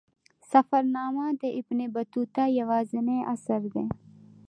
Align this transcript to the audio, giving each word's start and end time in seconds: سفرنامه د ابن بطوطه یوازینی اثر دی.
سفرنامه 0.51 1.27
د 1.41 1.43
ابن 1.59 1.79
بطوطه 1.95 2.43
یوازینی 2.59 3.19
اثر 3.33 3.61
دی. 3.73 3.85